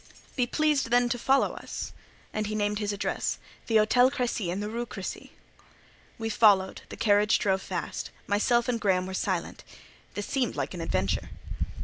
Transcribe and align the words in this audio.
"Be 0.35 0.47
pleased, 0.47 0.89
then, 0.89 1.09
to 1.09 1.19
follow 1.19 1.53
us." 1.53 1.93
And 2.33 2.47
he 2.47 2.55
named 2.55 2.79
his 2.79 2.91
address: 2.91 3.37
"The 3.67 3.75
Hôtel 3.75 4.09
Crécy, 4.11 4.47
in 4.47 4.59
the 4.59 4.67
Rue 4.67 4.87
Crécy." 4.87 5.29
We 6.17 6.27
followed; 6.27 6.81
the 6.89 6.97
carriage 6.97 7.37
drove 7.37 7.61
fast; 7.61 8.09
myself 8.25 8.67
and 8.67 8.81
Graham 8.81 9.05
were 9.05 9.13
silent. 9.13 9.63
This 10.15 10.25
seemed 10.25 10.55
like 10.55 10.73
an 10.73 10.81
adventure. 10.81 11.29